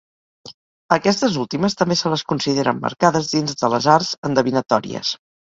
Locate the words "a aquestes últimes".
0.47-1.77